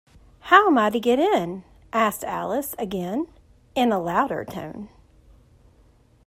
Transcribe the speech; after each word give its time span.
‘How 0.39 0.65
am 0.65 0.79
I 0.79 0.89
to 0.89 0.99
get 0.99 1.19
in?’ 1.19 1.63
asked 1.93 2.23
Alice 2.23 2.73
again, 2.79 3.27
in 3.75 3.91
a 3.91 3.99
louder 4.01 4.43
tone. 4.43 4.89